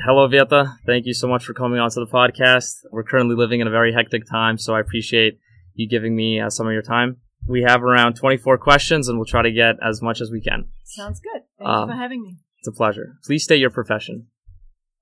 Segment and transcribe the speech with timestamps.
[0.00, 0.76] Hello, Vieta.
[0.86, 2.78] Thank you so much for coming on to the podcast.
[2.90, 5.38] We're currently living in a very hectic time, so I appreciate
[5.74, 7.18] you giving me uh, some of your time.
[7.46, 10.66] We have around 24 questions, and we'll try to get as much as we can.
[10.84, 11.42] Sounds good.
[11.58, 12.38] Thank Um, you for having me.
[12.58, 13.18] It's a pleasure.
[13.24, 14.26] Please state your profession.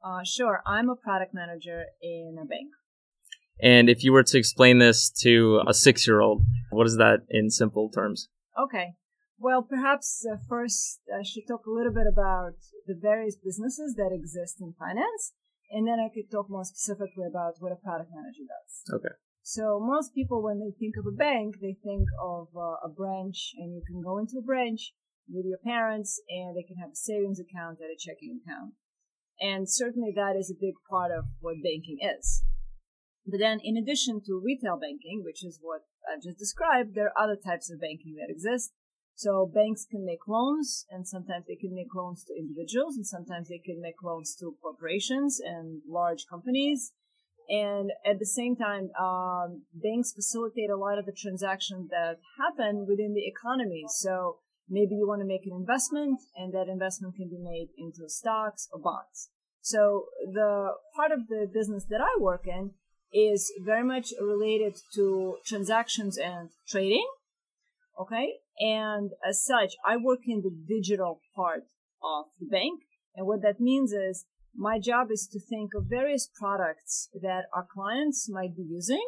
[0.05, 0.62] Uh, sure.
[0.66, 2.68] I'm a product manager in a bank.
[3.62, 7.20] And if you were to explain this to a six year old, what is that
[7.30, 8.29] in simple terms?
[8.61, 8.95] Okay.
[9.43, 14.14] Well, perhaps uh, first I should talk a little bit about the various businesses that
[14.14, 15.34] exist in finance,
[15.74, 18.73] and then I could talk more specifically about what a product manager does.
[18.87, 19.15] Okay.
[19.42, 23.51] So most people, when they think of a bank, they think of uh, a branch,
[23.59, 24.95] and you can go into a branch
[25.27, 28.79] with your parents, and they can have a savings account and a checking account.
[29.43, 32.46] And certainly that is a big part of what banking is.
[33.27, 37.18] But then in addition to retail banking, which is what I've just described, there are
[37.18, 38.70] other types of banking that exist.
[39.15, 43.48] So banks can make loans and sometimes they can make loans to individuals and sometimes
[43.48, 46.93] they can make loans to corporations and large companies.
[47.49, 52.87] And at the same time, um, banks facilitate a lot of the transactions that happen
[52.88, 53.85] within the economy.
[53.88, 54.38] So
[54.69, 58.69] maybe you want to make an investment and that investment can be made into stocks
[58.73, 59.29] or bonds.
[59.60, 62.73] So the part of the business that I work in
[63.13, 67.06] is very much related to transactions and trading.
[68.00, 68.34] Okay.
[68.59, 71.65] And as such, I work in the digital part
[72.03, 72.82] of the bank.
[73.15, 77.66] And what that means is my job is to think of various products that our
[77.72, 79.04] clients might be using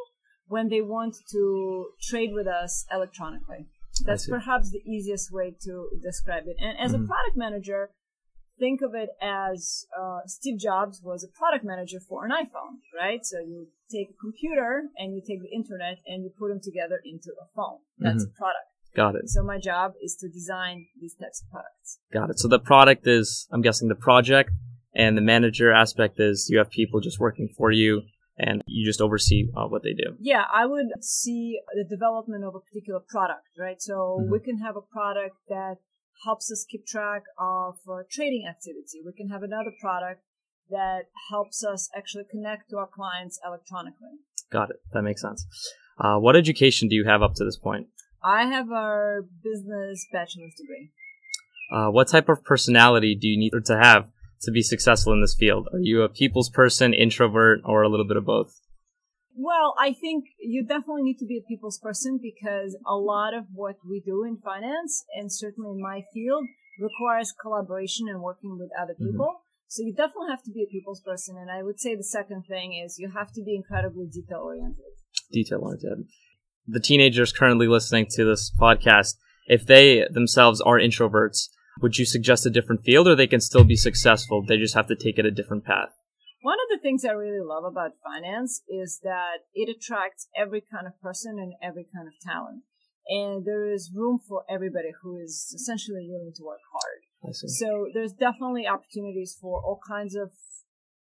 [0.47, 3.67] when they want to trade with us electronically.
[4.05, 6.57] That's perhaps the easiest way to describe it.
[6.59, 7.05] And as Mhm.
[7.05, 7.93] a product manager,
[8.59, 13.25] think of it as uh, Steve Jobs was a product manager for an iPhone, right?
[13.25, 17.01] So you take a computer and you take the internet and you put them together
[17.05, 17.81] into a phone.
[17.99, 18.69] That's a product.
[18.95, 19.29] Got it.
[19.29, 21.99] So my job is to design these types of products.
[22.13, 22.39] Got it.
[22.39, 24.53] So the product is, I'm guessing, the project,
[24.95, 28.03] and the manager aspect is you have people just working for you,
[28.39, 30.17] and you just oversee uh, what they do.
[30.21, 33.81] Yeah, I would see the development of a particular product, right?
[33.81, 34.31] So Mhm.
[34.31, 35.77] we can have a product that
[36.25, 39.03] helps us keep track of uh, trading activity.
[39.05, 40.23] We can have another product
[40.71, 44.19] that helps us actually connect to our clients electronically.
[44.51, 44.77] Got it.
[44.93, 45.47] That makes sense.
[45.99, 47.89] Uh, what education do you have up to this point?
[48.25, 50.91] I have a business bachelor's degree.
[51.71, 54.09] Uh, what type of personality do you need to have
[54.43, 55.69] to be successful in this field?
[55.73, 58.61] Are you a people's person, introvert, or a little bit of both?
[59.37, 63.47] Well, I think you definitely need to be a people's person because a lot of
[63.53, 66.47] what we do in finance and certainly in my field
[66.81, 69.11] requires collaboration and working with other Mhm.
[69.11, 69.43] people.
[69.67, 71.37] So you definitely have to be a people's person.
[71.37, 74.85] And I would say the second thing is you have to be incredibly detail oriented.
[75.33, 76.07] Detail oriented.
[76.67, 79.17] The teenagers currently listening to this podcast,
[79.47, 81.49] if they themselves are introverts,
[81.83, 84.43] would you suggest a different field or they can still be successful?
[84.43, 85.91] They just have to take it a different path.
[86.43, 90.87] One of the things I really love about finance is that it attracts every kind
[90.87, 92.63] of person and every kind of talent.
[93.09, 97.35] And there is room for everybody who is essentially willing to work hard.
[97.35, 100.31] So there's definitely opportunities for all kinds of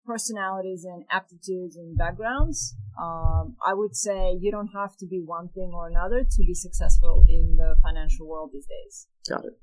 [0.04, 2.74] personalities and aptitudes and backgrounds.
[3.00, 6.54] Um, I would say you don't have to be one thing or another to be
[6.54, 9.06] successful in the financial world these days.
[9.28, 9.58] Got it.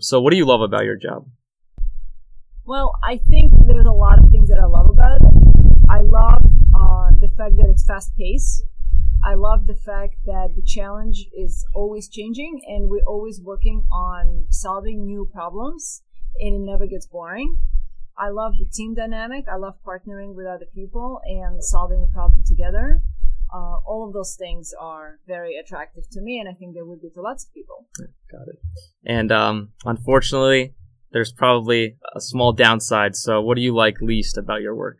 [0.00, 1.26] So, what do you love about your job?
[2.64, 5.22] Well, I think there's a lot of things that I love about it.
[5.88, 6.44] I love
[6.74, 8.62] uh, the fact that it's fast paced.
[9.24, 14.44] I love the fact that the challenge is always changing and we're always working on
[14.50, 16.02] solving new problems
[16.40, 17.56] and it never gets boring.
[18.18, 19.44] I love the team dynamic.
[19.50, 23.00] I love partnering with other people and solving a problem together.
[23.54, 27.00] Uh, all of those things are very attractive to me and I think they would
[27.00, 27.86] be to lots of people.
[28.30, 28.58] Got it.
[29.06, 30.74] And um, unfortunately,
[31.12, 33.16] there's probably a small downside.
[33.16, 34.98] So, what do you like least about your work,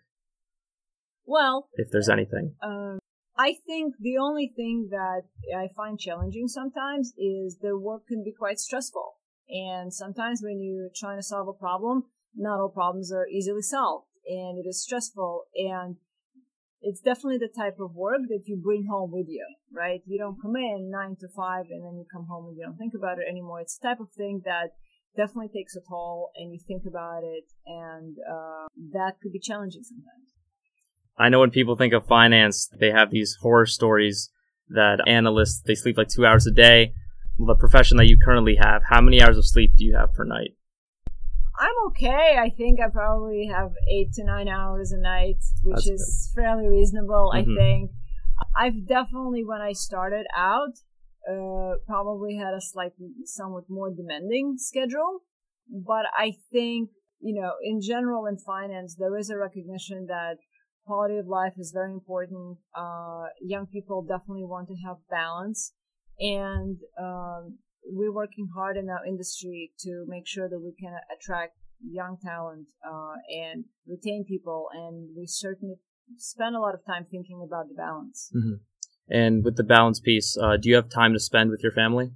[1.27, 2.55] Well, if there's anything?
[2.63, 2.99] Um,
[3.37, 5.23] I think the only thing that
[5.57, 9.17] I find challenging sometimes is the work can be quite stressful.
[9.49, 12.05] And sometimes when you're trying to solve a problem,
[12.39, 15.45] not all problems are easily solved and it is stressful.
[15.55, 15.97] And
[16.81, 20.01] it's definitely the type of work that you bring home with you, right?
[20.07, 22.79] You don't come in nine to five and then you come home and you don't
[22.79, 23.61] think about it anymore.
[23.61, 24.71] It's the type of thing that
[25.17, 29.83] definitely takes a toll and you think about it and, uh, that could be challenging
[29.83, 30.35] sometimes.
[31.19, 34.31] I know when people think of finance, they have these horror stories
[34.69, 36.93] that analysts they sleep like two hours a day.
[37.39, 40.25] The profession that you currently have, how many hours of sleep do you have per
[40.25, 40.58] night?
[41.59, 42.39] I'm okay.
[42.39, 46.69] I think I probably have eight to nine hours a night, which That's is fairly
[46.69, 47.33] reasonable.
[47.35, 47.39] Mhm.
[47.39, 47.91] I think
[48.57, 50.75] I've definitely, when I started out,
[51.29, 55.23] uh, probably had a slightly, somewhat more demanding schedule.
[55.69, 56.91] But I think
[57.21, 60.37] you know, in general in finance, there is a recognition that
[60.87, 62.59] quality of life is very important.
[62.75, 65.73] Uh, young people definitely want to have balance,
[66.21, 67.59] and um,
[67.89, 72.69] we're working hard in our industry to make sure that we can attract young talent
[72.87, 74.69] uh, and retain people.
[74.73, 75.77] And we certainly
[76.17, 78.31] spend a lot of time thinking about the balance.
[78.37, 78.55] Mm-hmm.
[79.11, 82.11] And with the balance piece, uh, do you have time to spend with your family?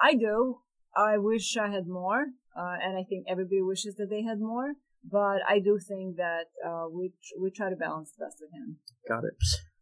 [0.00, 0.58] I do.
[0.96, 4.74] I wish I had more, uh, and I think everybody wishes that they had more.
[5.08, 8.48] But I do think that uh, we tr- we try to balance the best we
[8.48, 8.76] can.
[9.08, 9.34] Got it.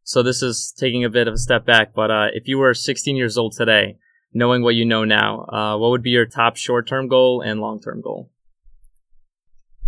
[0.03, 2.75] So this is taking a bit of a step back, but uh, if you were
[2.75, 3.97] 16 years old today,
[4.35, 8.01] knowing what you know now, uh, what would be your top short-term goal and long-term
[8.01, 8.31] goal?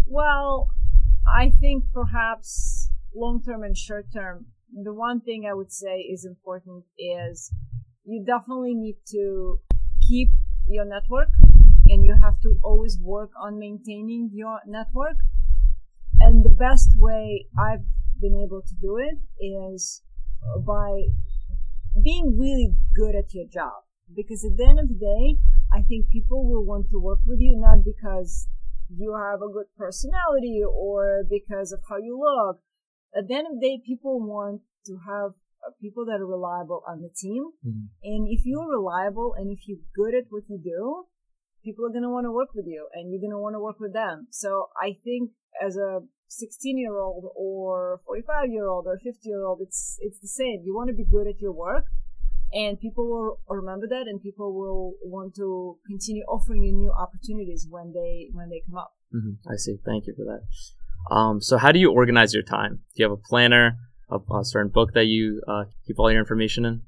[0.07, 0.69] Well,
[1.27, 4.47] I think perhaps long-term and short-term.
[4.73, 7.53] The one thing I would say is important is
[8.05, 9.59] you definitely need to
[10.09, 10.29] keep
[10.69, 11.29] your network
[11.89, 15.17] and you have to always work on maintaining your network.
[16.19, 17.87] And the best way I've
[18.21, 20.03] been able to do it is
[20.65, 21.03] by
[22.03, 23.86] being really good at your job.
[24.17, 25.39] Because at the end of the day,
[25.73, 28.49] I think people will want to work with you not because
[28.89, 32.61] you have a good personality or because of how you look.
[33.17, 35.33] At the end of the day, people want to have
[35.67, 37.51] uh, people that are reliable on the team.
[37.67, 37.87] Mm-hmm.
[38.03, 41.07] And if you're reliable and if you're good at what you do,
[41.65, 43.61] people are going to want to work with you and you're going to want to
[43.61, 44.29] work with them.
[44.31, 45.31] So I think
[45.61, 50.21] as a 16 year old or 45 year old or 50 year old, it's, it's
[50.21, 50.63] the same.
[50.65, 51.87] You want to be good at your work
[52.53, 57.67] and people will remember that and people will want to continue offering you new opportunities
[57.69, 58.93] when they, when they come up.
[59.15, 59.51] Mm-hmm.
[59.51, 59.77] I see.
[59.85, 61.15] Thank you for that.
[61.15, 62.81] Um, so how do you organize your time?
[62.95, 63.77] Do you have a planner,
[64.11, 66.83] a, a certain book that you uh, keep all your information in?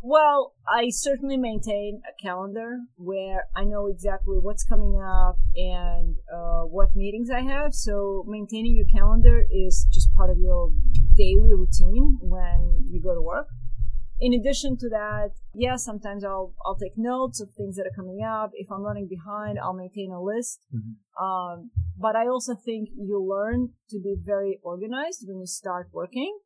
[0.00, 6.62] Well, I certainly maintain a calendar where I know exactly what's coming up and uh,
[6.62, 7.74] what meetings I have.
[7.74, 10.70] So maintaining your calendar is just part of your
[11.16, 13.48] daily routine when you go to work.
[14.20, 18.22] In addition to that, yeah, sometimes I'll I'll take notes of things that are coming
[18.22, 18.50] up.
[18.54, 20.60] If I'm running behind, I'll maintain a list.
[20.74, 21.24] Mm-hmm.
[21.24, 26.36] Um, but I also think you learn to be very organized when you start working,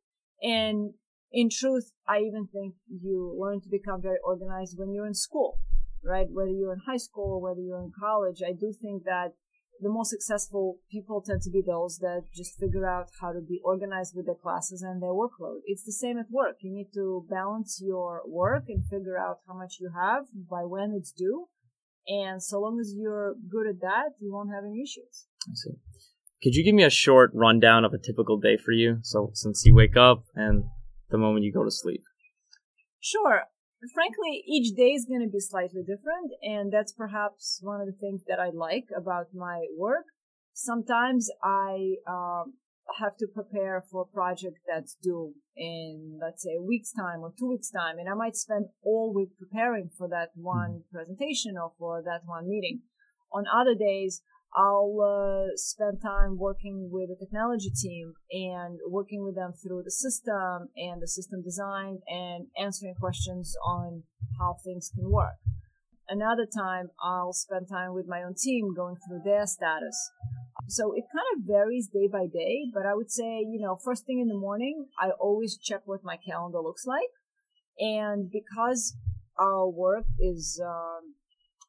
[0.42, 0.94] and
[1.32, 5.58] in truth, I even think you learn to become very organized when you're in school,
[6.04, 6.26] right?
[6.30, 9.32] Whether you're in high school or whether you're in college, I do think that
[9.82, 13.60] the most successful people tend to be those that just figure out how to be
[13.64, 15.58] organized with their classes and their workload.
[15.66, 16.56] It's the same at work.
[16.60, 20.92] You need to balance your work and figure out how much you have by when
[20.96, 21.48] it's due.
[22.06, 25.26] And so long as you're good at that, you won't have any issues.
[25.48, 25.72] I see.
[26.42, 28.98] Could you give me a short rundown of a typical day for you?
[29.02, 30.64] So since you wake up and
[31.10, 32.02] the moment you go to sleep?
[33.00, 33.42] Sure.
[33.90, 37.98] Frankly, each day is going to be slightly different, and that's perhaps one of the
[37.98, 40.04] things that I like about my work.
[40.54, 42.54] Sometimes I um,
[43.00, 47.32] have to prepare for a project that's due in, let's say, a week's time or
[47.36, 50.96] two weeks' time, and I might spend all week preparing for that one mm-hmm.
[50.96, 52.82] presentation or for that one meeting.
[53.32, 54.22] On other days,
[54.54, 59.90] I'll uh, spend time working with the technology team and working with them through the
[59.90, 64.02] system and the system design and answering questions on
[64.38, 65.36] how things can work.
[66.08, 70.10] Another time, I'll spend time with my own team going through their status.
[70.68, 74.04] So it kind of varies day by day, but I would say, you know, first
[74.04, 77.08] thing in the morning, I always check what my calendar looks like.
[77.78, 78.94] And because
[79.38, 81.14] our work is um,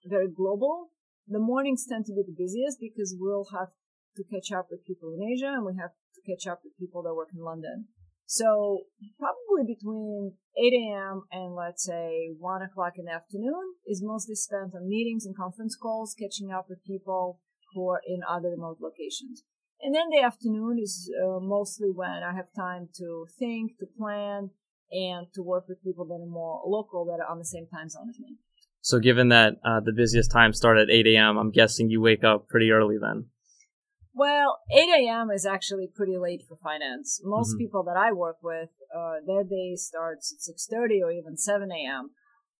[0.06, 0.90] very global,
[1.28, 3.70] the mornings tend to be the busiest because we'll have
[4.18, 7.02] to catch up with people in Asia and we have to catch up with people
[7.04, 7.88] that work in London.
[8.26, 8.86] So
[9.20, 11.24] probably between 8 a.m.
[11.32, 15.76] and let's say 1 o'clock in the afternoon is mostly spent on meetings and conference
[15.76, 17.40] calls, catching up with people
[17.74, 19.44] who are in other remote locations.
[19.82, 24.52] And then the afternoon is uh, mostly when I have time to think, to plan,
[24.92, 27.90] and to work with people that are more local that are on the same time
[27.90, 28.38] zone as me.
[28.84, 32.26] So given that uh, the busiest times start at 8 a.m., I'm guessing you wake
[32.26, 33.28] up pretty early then.
[34.14, 35.32] Well, 8 a.m.
[35.32, 37.22] is actually pretty late for finance.
[37.24, 37.60] Most mm-hmm.
[37.60, 42.12] people that I work with, uh, their day starts at 6.30 or even 7 a.m.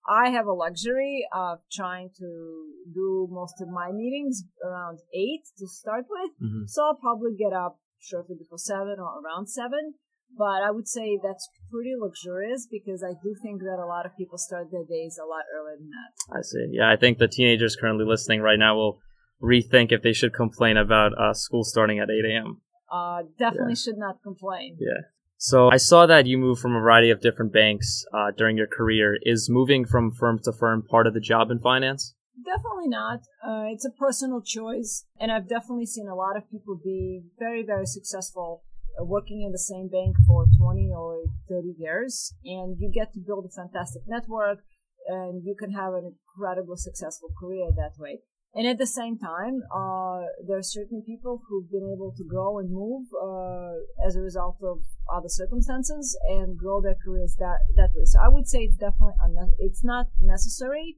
[0.08, 5.68] I have a luxury of trying to do most of my meetings around 8 to
[5.68, 6.32] start with.
[6.42, 6.64] Mm-hmm.
[6.68, 9.96] So I'll probably get up shortly before 7 or around 7
[10.38, 14.16] but I would say that's pretty luxurious because I do think that a lot of
[14.18, 16.38] people start their days a lot earlier than that.
[16.38, 16.68] I see.
[16.72, 19.00] Yeah, I think the teenagers currently listening right now will
[19.42, 22.62] rethink if they should complain about uh, school starting at 8 a.m.
[22.92, 23.84] Uh, definitely yeah.
[23.84, 24.78] should not complain.
[24.80, 25.02] Yeah.
[25.38, 28.68] So I saw that you moved from a variety of different banks uh, during your
[28.68, 29.18] career.
[29.24, 32.16] Is moving from firm to firm part of the job in finance?
[32.46, 33.20] Definitely not.
[33.46, 35.06] Uh, it's a personal choice.
[35.20, 38.64] And I've definitely seen a lot of people be very, very successful
[39.00, 42.34] working in the same bank for 20 or 30 years.
[42.46, 44.60] And you get to build a fantastic network
[45.08, 48.20] and you can have an incredibly successful career that way.
[48.56, 52.60] And at the same time, uh, there are certain people who've been able to grow
[52.60, 54.78] and move uh, as a result of
[55.12, 58.06] other circumstances and grow their careers that that way.
[58.06, 60.98] So I would say it's definitely unne- it's not necessary.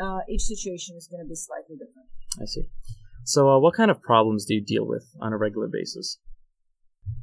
[0.00, 2.08] Uh, each situation is going to be slightly different.
[2.40, 2.62] I see.
[3.24, 6.18] So, uh, what kind of problems do you deal with on a regular basis?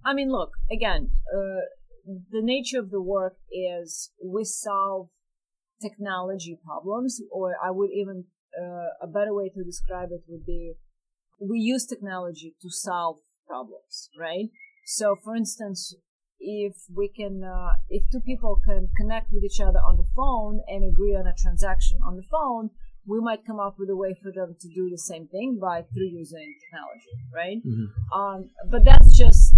[0.03, 1.11] I mean, look again.
[1.33, 1.65] Uh,
[2.31, 5.09] the nature of the work is we solve
[5.81, 8.25] technology problems, or I would even
[8.59, 10.73] uh, a better way to describe it would be
[11.39, 14.49] we use technology to solve problems, right?
[14.85, 15.95] So, for instance,
[16.39, 20.61] if we can, uh, if two people can connect with each other on the phone
[20.67, 22.69] and agree on a transaction on the phone,
[23.05, 25.81] we might come up with a way for them to do the same thing by
[25.93, 27.57] through using technology, right?
[27.65, 28.19] Mm-hmm.
[28.19, 29.50] Um, but that's just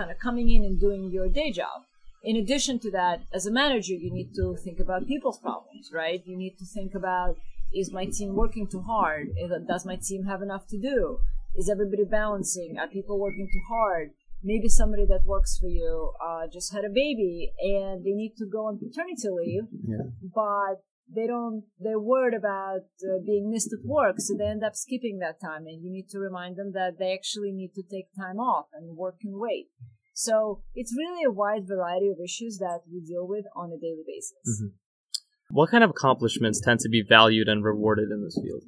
[0.00, 1.82] kind of coming in and doing your day job.
[2.24, 6.22] In addition to that, as a manager, you need to think about people's problems, right?
[6.24, 7.36] You need to think about
[7.72, 9.28] is my team working too hard?
[9.68, 11.18] Does my team have enough to do?
[11.54, 12.76] Is everybody balancing?
[12.78, 14.10] Are people working too hard?
[14.42, 18.46] Maybe somebody that works for you uh, just had a baby and they need to
[18.46, 20.08] go on paternity leave, yeah.
[20.34, 20.82] but
[21.14, 21.64] they don't.
[21.78, 25.66] They're worried about uh, being missed at work, so they end up skipping that time.
[25.66, 28.96] And you need to remind them that they actually need to take time off and
[28.96, 29.68] work and wait.
[30.14, 34.04] So it's really a wide variety of issues that we deal with on a daily
[34.06, 34.62] basis.
[34.62, 35.56] Mm-hmm.
[35.56, 38.62] What kind of accomplishments tend to be valued and rewarded in this field?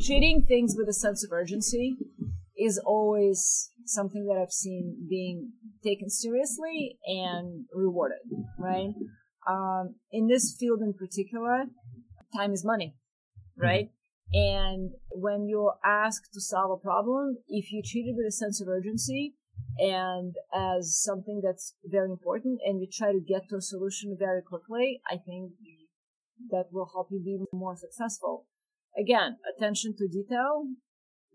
[0.00, 1.96] Treating things with a sense of urgency
[2.58, 5.52] is always something that I've seen being
[5.84, 8.18] taken seriously and rewarded,
[8.58, 8.90] right?
[9.48, 11.64] Um, in this field in particular,
[12.36, 12.94] time is money,
[13.58, 13.62] mm-hmm.
[13.62, 13.86] right?
[13.86, 13.92] Mm-hmm.
[14.34, 18.60] And when you're asked to solve a problem, if you treat it with a sense
[18.60, 19.34] of urgency,
[19.78, 24.42] and as something that's very important and you try to get to a solution very
[24.42, 25.52] quickly, I think
[26.50, 28.46] that will help you be more successful.
[28.98, 30.64] Again, attention to detail,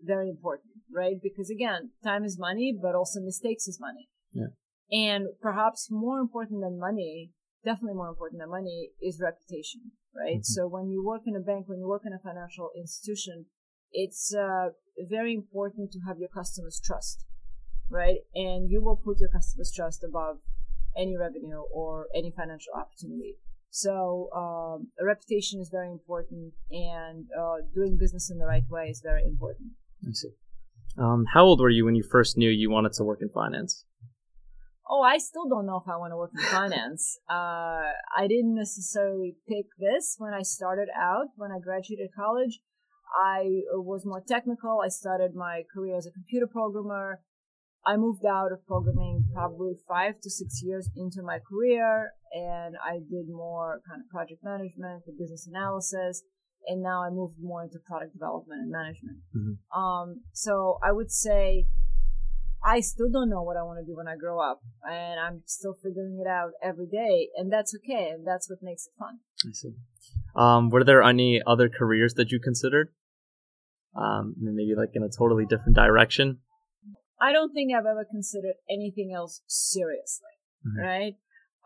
[0.02, 1.16] very important, right?
[1.22, 4.08] Because again, time is money, but also mistakes is money.
[4.32, 4.52] Yeah.
[4.90, 7.32] And perhaps more important than money,
[7.64, 10.40] definitely more important than money is reputation, right?
[10.40, 10.54] Mm-hmm.
[10.54, 13.46] So when you work in a bank, when you work in a financial institution,
[13.92, 14.70] it's uh,
[15.08, 17.24] very important to have your customers trust
[17.90, 18.18] right?
[18.34, 20.38] And you will put your customers' trust above
[20.96, 23.36] any revenue or any financial opportunity.
[23.70, 28.86] So um, a reputation is very important, and uh, doing business in the right way
[28.86, 29.70] is very important.
[30.06, 30.30] I see.
[30.96, 33.84] Um, how old were you when you first knew you wanted to work in finance?
[34.90, 37.18] Oh, I still don't know if I want to work in finance.
[37.28, 41.26] Uh, I didn't necessarily pick this when I started out.
[41.36, 42.60] When I graduated college,
[43.14, 44.80] I was more technical.
[44.82, 47.20] I started my career as a computer programmer.
[47.86, 52.98] I moved out of programming probably five to six years into my career and I
[52.98, 56.22] did more kind of project management and business analysis.
[56.66, 59.18] And now I moved more into product development and management.
[59.34, 59.80] Mm-hmm.
[59.80, 61.66] Um, so I would say
[62.64, 65.42] I still don't know what I want to do when I grow up and I'm
[65.46, 68.10] still figuring it out every day and that's okay.
[68.12, 69.20] And that's what makes it fun.
[69.46, 69.74] I see.
[70.36, 72.88] Um, were there any other careers that you considered?
[73.96, 76.38] Um, maybe like in a totally different direction?
[77.20, 80.26] I don't think I've ever considered anything else seriously,
[80.66, 80.80] mm-hmm.
[80.80, 81.14] right?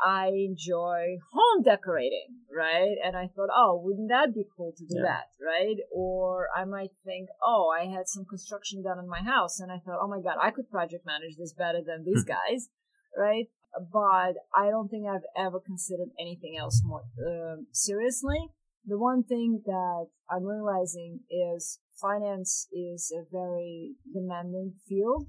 [0.03, 2.97] I enjoy home decorating, right?
[3.05, 5.03] And I thought, oh, wouldn't that be cool to do yeah.
[5.03, 5.77] that, right?
[5.93, 9.79] Or I might think, oh, I had some construction done in my house and I
[9.79, 12.69] thought, oh my God, I could project manage this better than these guys,
[13.17, 13.47] right?
[13.93, 18.49] But I don't think I've ever considered anything else more um, seriously.
[18.85, 25.29] The one thing that I'm realizing is finance is a very demanding field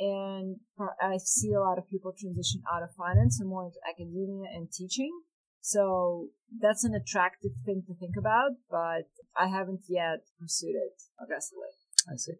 [0.00, 0.56] and
[1.00, 4.72] I see a lot of people transition out of finance and more into academia and
[4.72, 5.12] teaching.
[5.60, 6.28] So
[6.58, 11.68] that's an attractive thing to think about, but I haven't yet pursued it aggressively.
[12.10, 12.32] I see.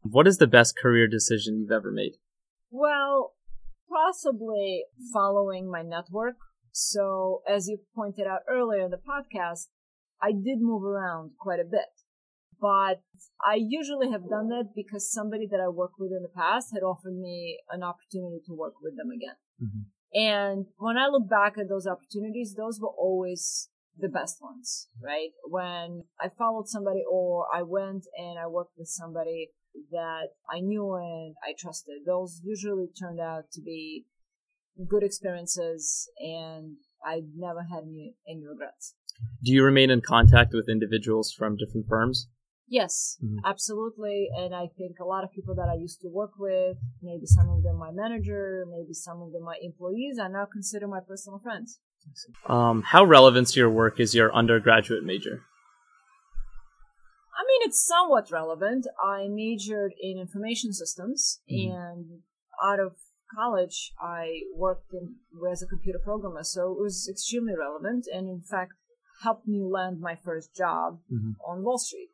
[0.00, 2.12] What is the best career decision you've ever made?
[2.70, 3.34] Well,
[3.90, 6.36] possibly following my network.
[6.72, 9.66] So as you pointed out earlier in the podcast,
[10.22, 11.92] I did move around quite a bit.
[12.60, 13.02] But
[13.44, 16.82] I usually have done that because somebody that I worked with in the past had
[16.82, 19.36] offered me an opportunity to work with them again.
[19.62, 20.18] Mm-hmm.
[20.18, 25.30] And when I look back at those opportunities, those were always the best ones, right?
[25.44, 29.50] When I followed somebody or I went and I worked with somebody
[29.90, 34.06] that I knew and I trusted, those usually turned out to be
[34.88, 38.94] good experiences and I never had any, any regrets.
[39.42, 42.28] Do you remain in contact with individuals from different firms?
[42.68, 43.38] Yes, Mhm.
[43.44, 44.28] absolutely.
[44.36, 47.48] And I think a lot of people that I used to work with, maybe some
[47.48, 51.38] of them my manager, maybe some of them my employees, I now consider my personal
[51.38, 51.80] friends.
[52.46, 55.42] Um, how relevant to your work is your undergraduate major?
[57.38, 58.86] I mean, it's somewhat relevant.
[59.02, 61.70] I majored in information systems, Mhm.
[61.74, 62.22] and
[62.62, 62.96] out of
[63.34, 65.16] college, I worked in,
[65.50, 68.72] as a computer programmer, so it was extremely relevant, and in fact,
[69.22, 71.34] helped me land my first job Mhm.
[71.46, 72.10] on Wall Street.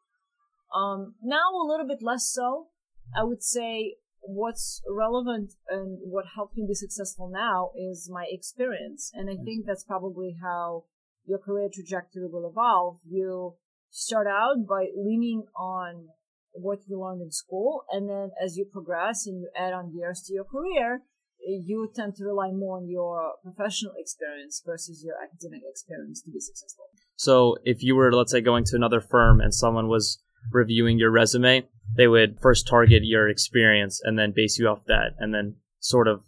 [0.75, 2.69] Um, now a little bit less so.
[3.17, 9.11] I would say what's relevant and what helped me be successful now is my experience,
[9.15, 10.85] and I think that's probably how
[11.27, 12.99] your career trajectory will evolve.
[13.05, 13.57] You
[13.91, 16.09] start out by leaning on
[16.53, 20.23] what you learned in school, and then as you progress and you add on years
[20.27, 21.03] to your career,
[21.45, 26.39] you tend to rely more on your professional experience versus your academic experience to be
[26.39, 26.85] successful.
[27.17, 31.11] So if you were, let's say, going to another firm and someone was reviewing your
[31.11, 35.57] resume, they would first target your experience and then base you off that, and then
[35.79, 36.23] sort of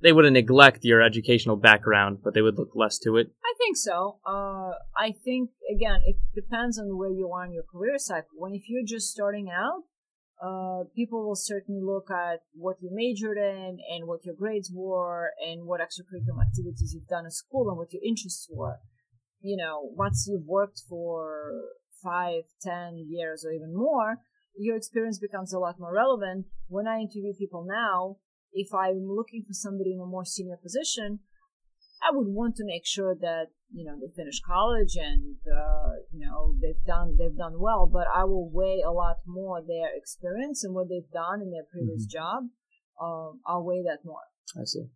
[0.00, 3.28] they wouldn't neglect your educational background, but they would look less to it.
[3.44, 4.18] I think so.
[4.26, 8.28] Uh, I think again, it depends on where you are in your career cycle.
[8.36, 9.82] When if you're just starting out,
[10.40, 15.32] uh, people will certainly look at what you majored in and what your grades were
[15.44, 18.78] and what extracurricular activities you've done in school and what your interests were.
[19.40, 21.52] You know, once you've worked for
[22.02, 24.18] five, ten years or even more,
[24.56, 26.46] your experience becomes a lot more relevant.
[26.68, 28.16] When I interview people now,
[28.52, 31.20] if I'm looking for somebody in a more senior position,
[32.02, 36.26] I would want to make sure that you know they finish college and uh, you
[36.26, 37.88] know they've done they've done well.
[37.92, 41.64] But I will weigh a lot more their experience and what they've done in their
[41.70, 42.44] previous job.
[43.00, 44.26] Um, I'll weigh that more.
[44.56, 44.86] I see.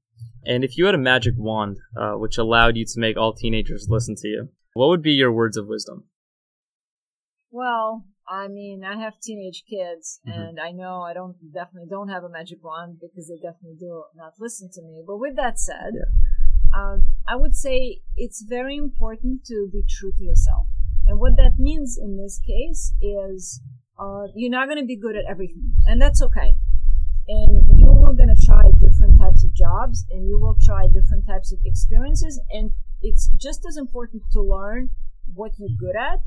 [0.44, 3.86] And if you had a magic wand, uh, which allowed you to make all teenagers
[3.88, 6.04] listen to you, what would be your words of wisdom?
[7.52, 10.32] Well, I mean, I have teenage kids, Mhm.
[10.34, 14.04] and I know I don't definitely don't have a magic wand because they definitely do
[14.16, 15.04] not listen to me.
[15.06, 15.92] But with that said,
[16.74, 20.68] uh, I would say it's very important to be true to yourself.
[21.06, 23.60] And what that means in this case is
[23.98, 26.56] uh, you're not going to be good at everything, and that's okay.
[27.28, 31.26] And you are going to try different types of jobs, and you will try different
[31.26, 34.88] types of experiences, and it's just as important to learn
[35.34, 36.22] what you're good at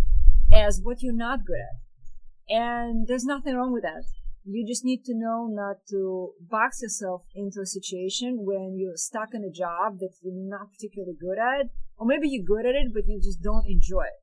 [0.51, 2.53] as what you're not good at.
[2.55, 4.03] And there's nothing wrong with that.
[4.43, 9.33] You just need to know not to box yourself into a situation when you're stuck
[9.33, 12.93] in a job that you're not particularly good at, or maybe you're good at it,
[12.93, 14.21] but you just don't enjoy it.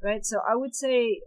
[0.00, 0.24] Right?
[0.24, 1.20] So I would say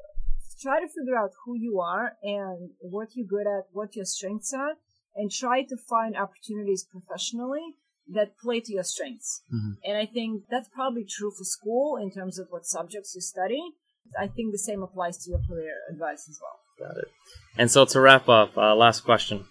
[0.62, 4.54] try to figure out who you are and what you're good at, what your strengths
[4.54, 4.75] are,
[5.15, 7.75] and try to find opportunities professionally
[8.08, 9.43] that play to your strengths.
[9.54, 9.78] Mhm.
[9.84, 13.75] And I think that's probably true for school in terms of what subjects you study.
[14.17, 16.59] I think the same applies to your career advice as well.
[16.87, 17.11] Got it.
[17.57, 19.45] And so to wrap up, uh, last question.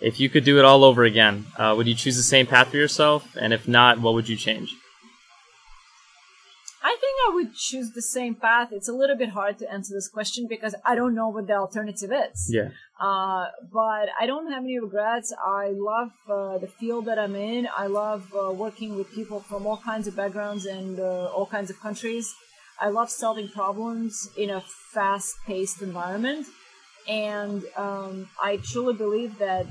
[0.00, 2.68] If you could do it all over again, uh, would you choose the same path
[2.68, 3.36] for yourself?
[3.40, 4.74] And if not, what would you change?
[6.82, 8.68] I think I would choose the same path.
[8.70, 11.54] It's a little bit hard to answer this question because I don't know what the
[11.54, 12.50] alternative is.
[12.52, 12.68] Yeah.
[13.00, 15.32] Uh, but I don't have any regrets.
[15.42, 17.66] I love uh, the field that I'm in.
[17.74, 21.70] I love uh, working with people from all kinds of backgrounds and uh, all kinds
[21.70, 22.34] of countries.
[22.80, 24.60] I love solving problems in a
[24.92, 26.46] fast-paced environment,
[27.08, 29.66] and um, I truly believe that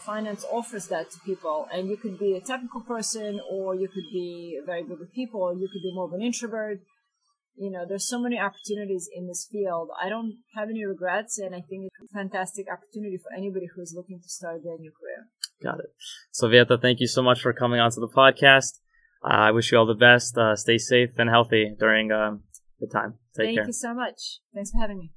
[0.00, 1.68] finance offers that to people.
[1.72, 5.40] And you could be a technical person, or you could be very good with people,
[5.40, 6.80] or you could be more of an introvert.
[7.56, 9.88] You know, there's so many opportunities in this field.
[10.02, 13.94] I don't have any regrets, and I think it's a fantastic opportunity for anybody who's
[13.94, 15.28] looking to start their new career.
[15.62, 15.94] Got it.
[16.32, 18.80] So, Vieta, thank you so much for coming onto the podcast.
[19.24, 20.36] Uh, I wish you all the best.
[20.36, 22.42] Uh, stay safe and healthy during um,
[22.78, 23.14] the time.
[23.34, 23.66] Take Thank care.
[23.66, 24.40] you so much.
[24.54, 25.12] Thanks for having me.